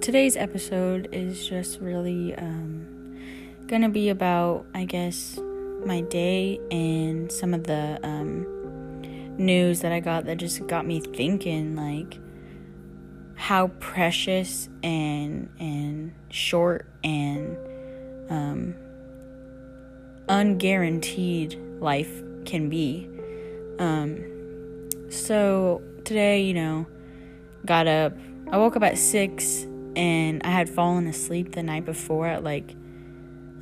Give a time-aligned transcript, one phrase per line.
[0.00, 2.86] today's episode is just really um,
[3.66, 5.38] gonna be about, I guess,
[5.84, 8.46] my day and some of the um,
[9.36, 12.18] news that I got that just got me thinking, like
[13.34, 17.58] how precious and and short and
[18.30, 18.74] um,
[20.28, 23.06] unguaranteed life can be.
[23.78, 24.24] Um,
[25.10, 26.86] so today, you know,
[27.66, 28.14] got up.
[28.50, 32.74] I woke up at six, and I had fallen asleep the night before at like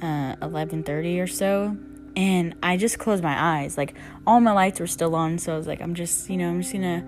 [0.02, 1.76] uh, eleven thirty or so,
[2.16, 3.76] and I just closed my eyes.
[3.76, 3.94] Like
[4.26, 6.62] all my lights were still on, so I was like, I'm just, you know, I'm
[6.62, 7.04] just gonna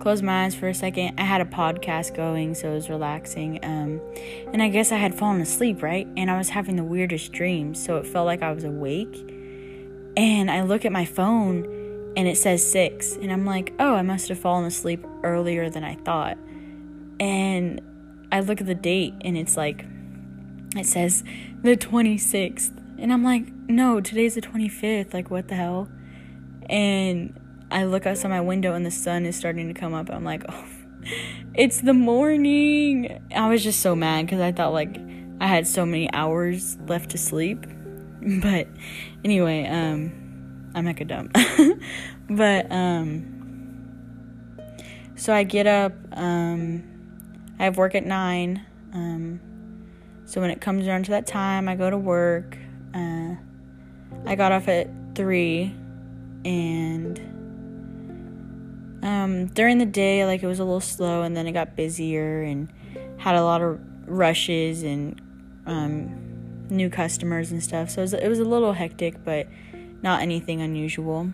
[0.00, 1.18] close my eyes for a second.
[1.18, 3.64] I had a podcast going, so it was relaxing.
[3.64, 4.00] Um,
[4.52, 6.06] and I guess I had fallen asleep, right?
[6.16, 9.30] And I was having the weirdest dreams, so it felt like I was awake.
[10.16, 11.64] And I look at my phone
[12.16, 13.16] and it says six.
[13.16, 16.38] And I'm like, oh, I must have fallen asleep earlier than I thought.
[17.18, 17.80] And
[18.30, 19.84] I look at the date and it's like,
[20.76, 21.22] it says
[21.62, 22.72] the 26th.
[22.98, 25.12] And I'm like, no, today's the 25th.
[25.12, 25.88] Like, what the hell?
[26.68, 27.38] And
[27.70, 30.10] I look outside my window and the sun is starting to come up.
[30.10, 30.64] I'm like, oh,
[31.54, 33.22] it's the morning.
[33.34, 34.96] I was just so mad because I thought like
[35.40, 37.66] I had so many hours left to sleep.
[38.40, 38.68] But
[39.22, 41.30] anyway, um, I'm like a dumb.
[42.30, 43.34] but um,
[45.14, 45.92] so I get up.
[46.12, 46.93] Um,
[47.58, 48.64] I have work at nine.
[48.92, 49.40] Um,
[50.24, 52.56] so when it comes around to that time, I go to work.
[52.94, 53.34] Uh,
[54.26, 55.74] I got off at three,
[56.44, 57.18] and
[59.02, 62.42] um, during the day, like it was a little slow, and then it got busier
[62.42, 62.72] and
[63.18, 65.20] had a lot of rushes and
[65.66, 67.90] um, new customers and stuff.
[67.90, 69.46] So it was, it was a little hectic, but
[70.02, 71.32] not anything unusual.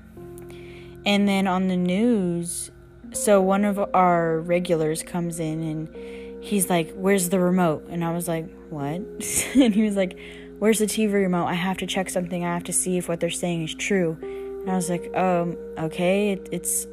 [1.06, 2.70] And then on the news,
[3.12, 7.86] so one of our regulars comes in and he's like, Where's the remote?
[7.88, 9.00] And I was like, What?
[9.54, 10.18] and he was like,
[10.58, 11.46] Where's the TV remote?
[11.46, 12.44] I have to check something.
[12.44, 14.18] I have to see if what they're saying is true.
[14.20, 16.86] And I was like, Um, okay, it, it's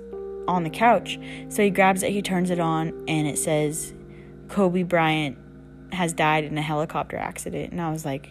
[0.48, 1.20] on the couch.
[1.50, 3.94] So he grabs it, he turns it on, and it says,
[4.48, 5.38] Kobe Bryant
[5.92, 7.72] has died in a helicopter accident.
[7.72, 8.30] And I was like,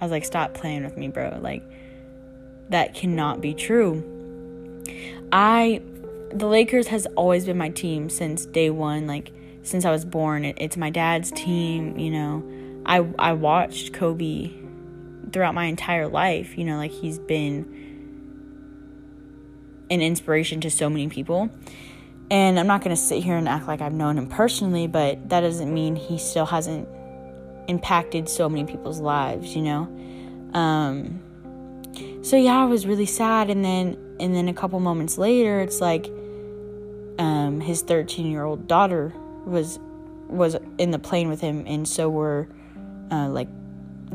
[0.00, 1.38] I was like, stop playing with me, bro.
[1.40, 1.62] Like,
[2.70, 4.04] that cannot be true.
[5.32, 5.82] I,
[6.32, 9.06] the Lakers has always been my team since day one.
[9.06, 9.32] Like,
[9.62, 11.98] since I was born, it, it's my dad's team.
[11.98, 14.50] You know, I I watched Kobe
[15.32, 16.56] throughout my entire life.
[16.56, 17.80] You know, like he's been
[19.90, 21.50] an inspiration to so many people.
[22.30, 25.28] And I'm not going to sit here and act like I've known him personally, but
[25.30, 26.88] that doesn't mean he still hasn't
[27.66, 30.52] impacted so many people's lives, you know?
[30.54, 31.20] Um,
[32.22, 33.50] so yeah, I was really sad.
[33.50, 36.08] And then, and then a couple moments later, it's like,
[37.62, 39.12] his 13 year old daughter
[39.44, 39.78] was,
[40.28, 41.64] was in the plane with him.
[41.66, 42.48] And so were,
[43.10, 43.48] uh, like,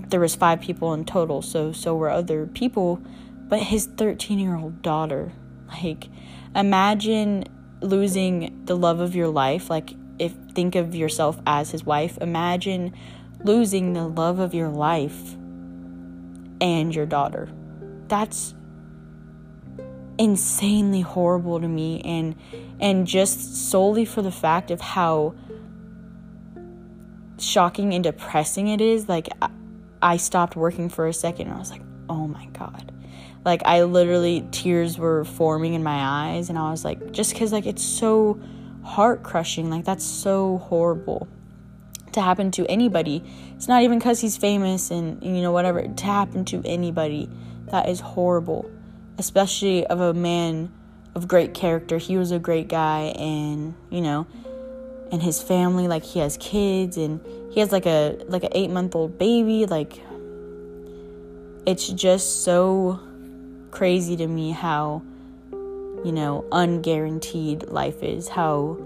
[0.10, 1.42] there was five people in total.
[1.42, 3.02] So, so were other people,
[3.48, 5.32] but his 13 year old daughter
[5.68, 6.10] like,
[6.56, 7.46] imagine
[7.82, 9.70] losing the love of your life.
[9.70, 12.94] Like, if think of yourself as his wife, imagine
[13.44, 15.36] losing the love of your life
[16.62, 17.50] and your daughter.
[18.08, 18.54] That's
[20.18, 22.36] insanely horrible to me and
[22.80, 25.36] and just solely for the fact of how
[27.38, 29.30] shocking and depressing it is like
[30.02, 32.92] I, stopped working for a second and I was like, "Oh my god."
[33.46, 37.54] like i literally tears were forming in my eyes and i was like just because
[37.54, 38.40] like it's so
[38.84, 41.28] heart crushing like that's so horrible
[42.12, 43.24] to happen to anybody
[43.56, 47.30] it's not even because he's famous and you know whatever to happen to anybody
[47.72, 48.70] that is horrible
[49.18, 50.72] especially of a man
[51.16, 51.98] of great character.
[51.98, 54.28] He was a great guy and you know
[55.12, 57.22] and his family like he has kids and
[57.52, 59.66] he has like a like an eight month old baby.
[59.66, 60.02] Like
[61.66, 63.00] it's just so
[63.72, 65.02] crazy to me how
[65.52, 68.78] you know unguaranteed life is how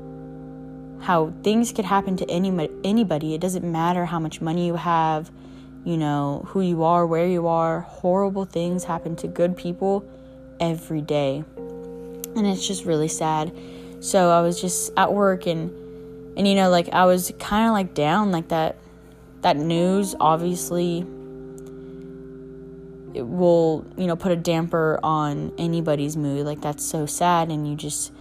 [1.02, 3.34] how things could happen to any anybody.
[3.34, 5.32] It doesn't matter how much money you have
[5.86, 7.82] you know who you are where you are.
[7.82, 10.06] Horrible things happen to good people
[10.60, 11.44] every day.
[12.36, 13.52] And it's just really sad.
[14.00, 15.72] So i was just at work and
[16.38, 18.78] and you know like i was kind of like down like that
[19.42, 21.00] that news obviously
[23.14, 26.46] it will you know put a damper on anybody's mood.
[26.46, 28.14] Like that's so sad and you just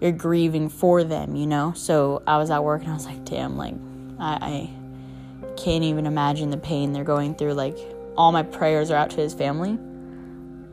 [0.00, 1.72] you're grieving for them you know?
[1.74, 3.74] So i was at work and i was like damn like
[4.20, 4.70] i, I
[5.56, 7.54] can't even imagine the pain they're going through.
[7.54, 7.76] Like
[8.16, 9.78] all my prayers are out to his family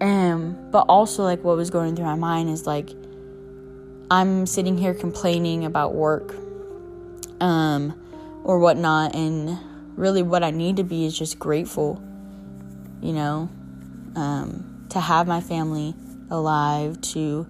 [0.04, 2.90] um but also like what was going through my mind is like
[4.12, 6.36] i'm sitting here complaining about work
[7.42, 8.00] um
[8.44, 9.16] or whatnot.
[9.16, 9.58] And
[9.98, 12.02] really, what I need to be is just grateful,
[13.02, 13.50] you know,
[14.16, 15.96] um, to have my family
[16.30, 17.48] alive, to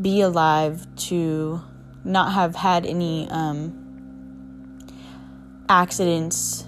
[0.00, 1.62] be alive, to
[2.04, 4.86] not have had any um,
[5.68, 6.64] accidents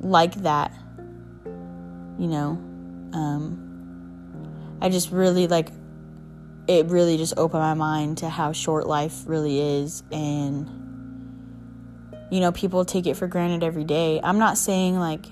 [0.00, 0.72] like that,
[2.18, 2.62] you know.
[3.12, 3.67] Um,
[4.80, 5.70] I just really like
[6.66, 10.68] it really just opened my mind to how short life really is and
[12.30, 14.20] you know people take it for granted every day.
[14.22, 15.26] I'm not saying like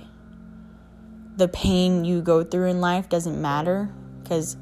[1.37, 3.91] the pain you go through in life doesn't matter
[4.23, 4.57] because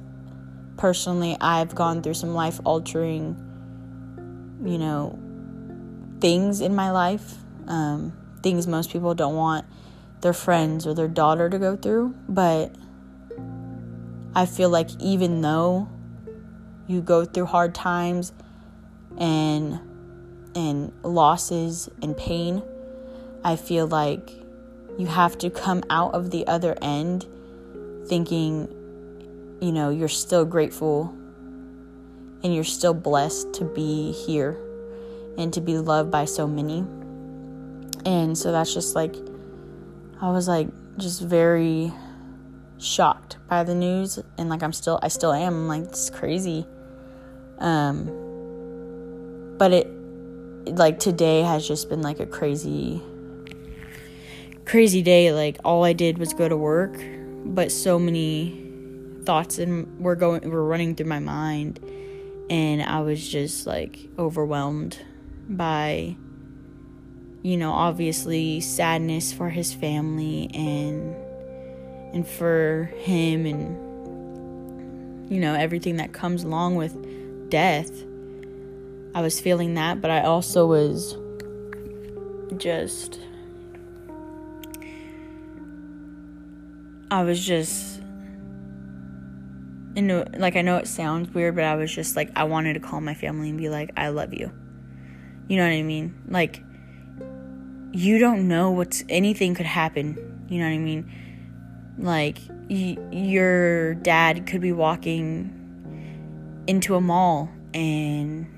[0.77, 3.37] personally i've gone through some life altering
[4.65, 5.19] you know
[6.21, 7.35] things in my life
[7.67, 9.65] um, things most people don't want
[10.21, 12.75] their friends or their daughter to go through but
[14.35, 15.89] i feel like even though
[16.87, 18.33] you go through hard times
[19.19, 19.81] and
[20.55, 22.63] and losses and pain,
[23.43, 24.31] I feel like
[24.99, 27.27] you have to come out of the other end
[28.07, 28.69] thinking,
[29.61, 31.09] you know, you're still grateful
[32.43, 34.57] and you're still blessed to be here
[35.37, 36.85] and to be loved by so many.
[38.07, 39.17] And so that's just like,
[40.21, 41.93] I was like, just very
[42.85, 44.19] shocked by the news.
[44.39, 45.55] And like, I'm still, I still am.
[45.55, 46.67] I'm like, it's crazy.
[47.59, 49.89] Um, but it,
[50.67, 53.03] like, today has just been like a crazy,
[54.65, 55.33] crazy day.
[55.33, 56.97] Like, all I did was go to work,
[57.45, 58.61] but so many
[59.25, 61.81] thoughts and were going, were running through my mind.
[62.51, 64.99] And I was just like overwhelmed
[65.49, 66.17] by,
[67.43, 71.17] you know, obviously sadness for his family and
[72.15, 76.97] and for him and you know everything that comes along with
[77.51, 77.91] death.
[79.15, 81.17] I was feeling that, but I also was
[82.57, 83.21] just.
[87.11, 88.01] I was just.
[89.95, 92.75] You know, like I know it sounds weird, but I was just like, I wanted
[92.75, 94.51] to call my family and be like, I love you.
[95.47, 96.21] You know what I mean?
[96.27, 96.65] Like,
[97.93, 100.47] you don't know what's anything could happen.
[100.49, 101.13] You know what I mean?
[101.99, 102.39] Like,
[102.69, 105.61] y- your dad could be walking
[106.67, 108.51] into a mall and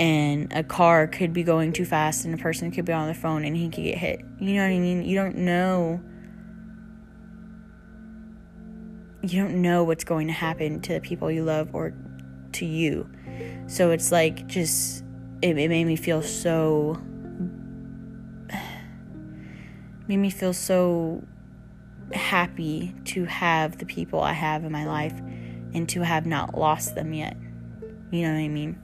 [0.00, 3.14] and a car could be going too fast and a person could be on the
[3.14, 4.20] phone and he could get hit.
[4.40, 5.04] You know what I mean?
[5.04, 6.00] You don't know
[9.30, 11.94] you don't know what's going to happen to the people you love or
[12.52, 13.08] to you.
[13.66, 15.02] So it's like just
[15.42, 17.00] it, it made me feel so
[20.08, 21.24] made me feel so
[22.12, 25.18] happy to have the people I have in my life
[25.72, 27.36] and to have not lost them yet.
[28.10, 28.78] You know what I mean?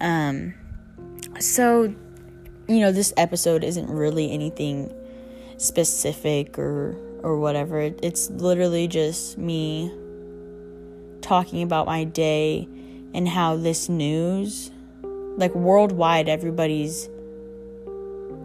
[0.00, 0.54] Um,
[1.40, 1.94] so,
[2.68, 4.92] you know, this episode isn't really anything
[5.58, 7.80] specific or or whatever.
[7.80, 9.92] It's literally just me
[11.22, 12.68] talking about my day
[13.14, 14.70] and how this news,
[15.02, 17.08] like worldwide, everybody's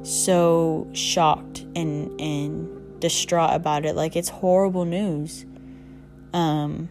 [0.03, 3.95] so shocked and and distraught about it.
[3.95, 5.45] Like it's horrible news.
[6.33, 6.89] Um,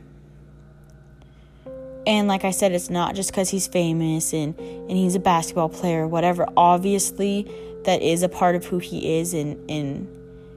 [2.07, 5.69] and like I said, it's not just because he's famous and, and he's a basketball
[5.69, 6.47] player, whatever.
[6.57, 7.51] Obviously,
[7.85, 10.09] that is a part of who he is, and, and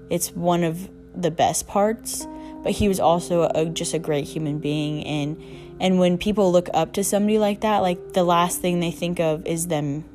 [0.10, 2.28] it's one of the best parts.
[2.64, 5.06] But he was also a, just a great human being.
[5.06, 5.42] And,
[5.82, 9.20] and when people look up to somebody like that, like the last thing they think
[9.20, 10.06] of is them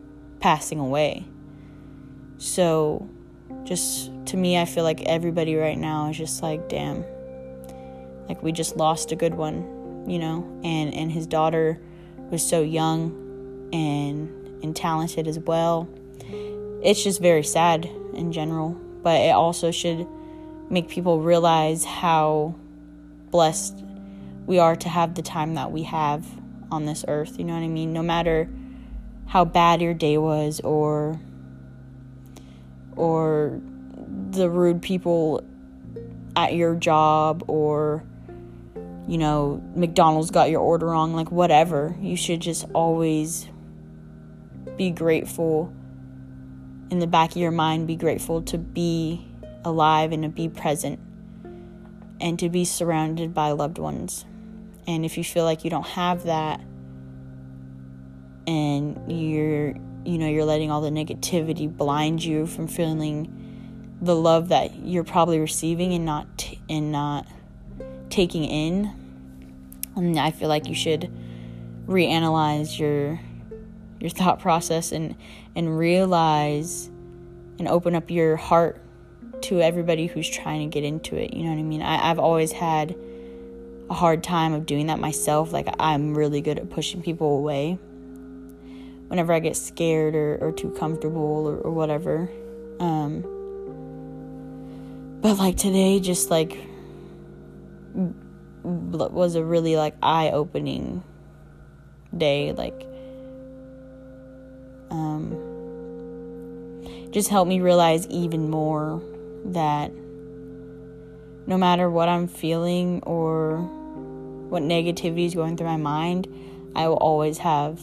[0.40, 1.26] passing away.
[2.38, 3.08] So,
[3.68, 7.04] just to me, I feel like everybody right now is just like, damn,
[8.28, 11.78] like we just lost a good one you know, and and his daughter
[12.30, 14.30] was so young and
[14.64, 15.88] and talented as well.
[16.82, 17.84] It's just very sad
[18.14, 18.70] in general,
[19.02, 20.06] but it also should
[20.70, 22.54] make people realize how
[23.30, 23.84] blessed
[24.46, 26.26] we are to have the time that we have
[26.70, 27.92] on this earth, you know what I mean?
[27.92, 28.48] No matter
[29.26, 31.20] how bad your day was or
[32.98, 33.60] or
[34.30, 35.42] the rude people
[36.36, 38.04] at your job or
[39.08, 41.96] you know, McDonald's got your order wrong, like whatever.
[41.98, 43.48] You should just always
[44.76, 45.72] be grateful
[46.90, 49.26] in the back of your mind, be grateful to be
[49.64, 51.00] alive and to be present
[52.20, 54.26] and to be surrounded by loved ones.
[54.86, 56.60] And if you feel like you don't have that
[58.46, 59.74] and you're
[60.04, 65.04] you know, you're letting all the negativity blind you from feeling the love that you're
[65.04, 67.26] probably receiving and not t- and not
[68.10, 68.92] taking in,
[69.96, 71.10] and I feel like you should
[71.86, 73.20] reanalyze your
[74.00, 75.16] your thought process and
[75.56, 76.88] and realize
[77.58, 78.80] and open up your heart
[79.42, 81.34] to everybody who's trying to get into it.
[81.34, 81.82] You know what I mean?
[81.82, 82.96] I, I've always had
[83.90, 85.52] a hard time of doing that myself.
[85.52, 87.78] Like I'm really good at pushing people away
[89.08, 92.30] whenever I get scared or, or too comfortable or, or whatever.
[92.78, 93.22] Um,
[95.20, 96.56] but like today, just like
[98.62, 101.02] was a really like eye opening
[102.16, 102.52] day.
[102.52, 102.86] Like,
[104.90, 105.32] um,
[107.10, 109.02] just helped me realize even more
[109.46, 109.90] that
[111.46, 113.58] no matter what I'm feeling or
[114.50, 116.28] what negativity is going through my mind,
[116.76, 117.80] I will always have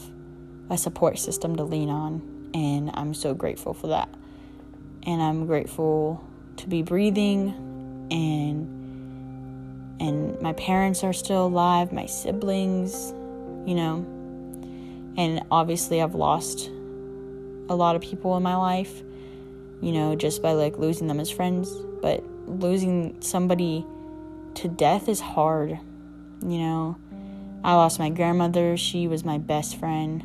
[0.69, 2.49] a support system to lean on.
[2.53, 4.09] And I'm so grateful for that.
[5.03, 6.25] And I'm grateful
[6.57, 8.71] to be breathing and
[9.99, 13.13] and my parents are still alive, my siblings,
[13.65, 14.05] you know.
[15.17, 16.69] And obviously I've lost
[17.69, 19.01] a lot of people in my life,
[19.81, 23.85] you know, just by like losing them as friends, but losing somebody
[24.55, 25.79] to death is hard,
[26.41, 26.97] you know.
[27.63, 30.23] I lost my grandmother, she was my best friend.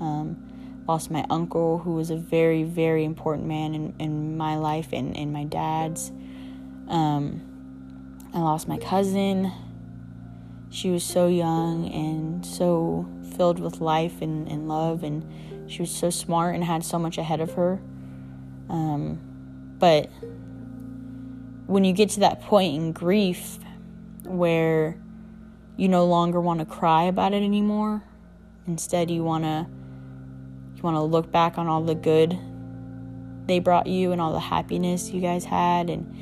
[0.00, 4.88] Um, lost my uncle, who was a very, very important man in, in my life
[4.92, 6.10] and in my dad's.
[6.88, 7.40] Um,
[8.34, 9.52] I lost my cousin.
[10.70, 15.90] She was so young and so filled with life and, and love, and she was
[15.90, 17.80] so smart and had so much ahead of her.
[18.68, 19.20] Um,
[19.78, 20.10] but
[21.66, 23.58] when you get to that point in grief
[24.24, 24.98] where
[25.76, 28.02] you no longer want to cry about it anymore,
[28.66, 29.66] instead you want to
[30.84, 32.38] want to look back on all the good
[33.46, 36.14] they brought you and all the happiness you guys had and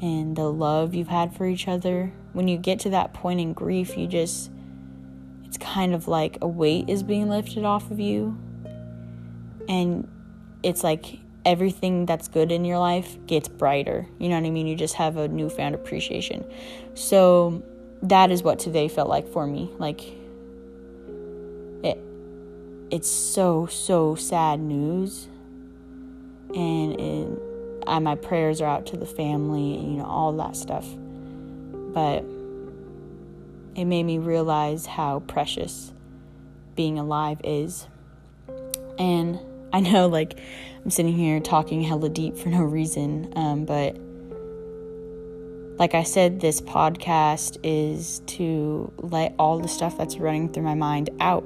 [0.00, 2.12] and the love you've had for each other.
[2.32, 4.50] When you get to that point in grief, you just
[5.44, 8.36] it's kind of like a weight is being lifted off of you.
[9.68, 10.08] And
[10.62, 14.06] it's like everything that's good in your life gets brighter.
[14.18, 14.66] You know what I mean?
[14.66, 16.44] You just have a newfound appreciation.
[16.94, 17.62] So
[18.02, 19.70] that is what today felt like for me.
[19.78, 20.00] Like
[22.92, 25.26] it's so so sad news.
[26.54, 27.28] And it,
[27.86, 30.86] I, my prayers are out to the family and you know all that stuff.
[31.72, 32.24] But
[33.74, 35.94] it made me realize how precious
[36.76, 37.88] being alive is.
[38.98, 39.40] And
[39.72, 40.38] I know like
[40.84, 43.32] I'm sitting here talking hella deep for no reason.
[43.34, 43.96] Um, but
[45.78, 50.74] like I said, this podcast is to let all the stuff that's running through my
[50.74, 51.44] mind out.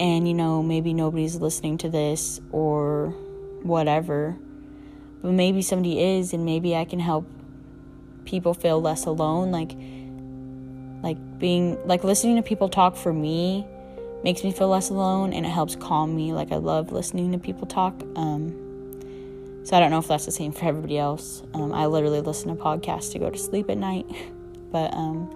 [0.00, 3.14] And, you know, maybe nobody's listening to this or
[3.62, 4.36] whatever,
[5.22, 7.26] but maybe somebody is, and maybe I can help
[8.24, 9.52] people feel less alone.
[9.52, 9.72] Like,
[11.02, 13.66] like being, like listening to people talk for me
[14.24, 16.32] makes me feel less alone and it helps calm me.
[16.32, 18.02] Like I love listening to people talk.
[18.16, 18.64] Um,
[19.64, 21.42] so I don't know if that's the same for everybody else.
[21.52, 24.06] Um, I literally listen to podcasts to go to sleep at night,
[24.72, 25.30] but um,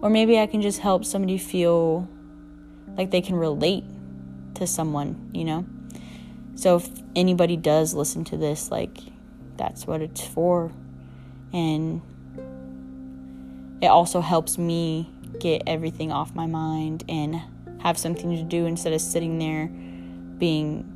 [0.00, 2.08] or maybe I can just help somebody feel
[2.96, 3.84] like they can relate
[4.56, 5.64] to someone, you know.
[6.54, 8.98] So if anybody does listen to this, like
[9.56, 10.72] that's what it's for,
[11.52, 12.02] and
[13.80, 17.40] it also helps me get everything off my mind and
[17.80, 19.66] have something to do instead of sitting there
[20.38, 20.92] being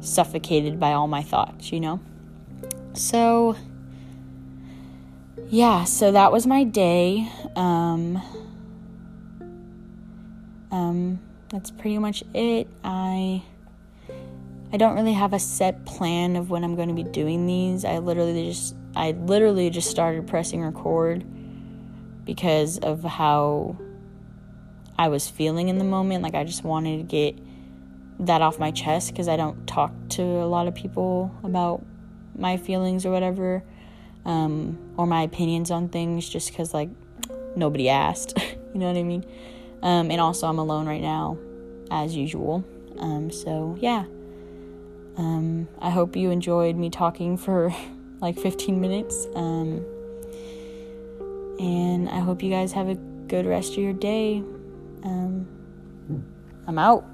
[0.00, 2.00] suffocated by all my thoughts, you know?
[2.92, 3.56] So,
[5.48, 7.30] yeah, so that was my day.
[7.56, 8.20] Um,
[10.70, 11.20] um,
[11.54, 12.66] that's pretty much it.
[12.82, 13.42] I
[14.72, 17.84] I don't really have a set plan of when I'm going to be doing these.
[17.84, 21.24] I literally just I literally just started pressing record
[22.24, 23.76] because of how
[24.98, 26.24] I was feeling in the moment.
[26.24, 27.38] Like I just wanted to get
[28.18, 31.84] that off my chest because I don't talk to a lot of people about
[32.36, 33.62] my feelings or whatever,
[34.24, 36.90] um, or my opinions on things just because like
[37.54, 38.36] nobody asked.
[38.74, 39.24] you know what I mean?
[39.84, 41.38] Um, and also I'm alone right now,
[41.90, 42.64] as usual.
[42.98, 44.06] Um, so yeah.
[45.16, 47.72] Um, I hope you enjoyed me talking for
[48.20, 49.28] like 15 minutes.
[49.36, 49.84] Um,
[51.60, 52.96] and I hope you guys have a
[53.28, 54.42] good rest of your day.
[55.04, 55.46] Um,
[56.66, 57.04] I'm out.